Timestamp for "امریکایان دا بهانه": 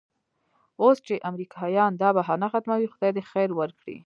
1.29-2.47